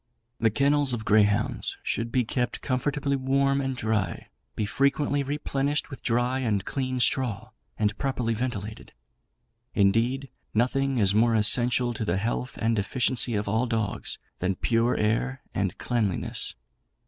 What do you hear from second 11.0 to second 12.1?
more essential to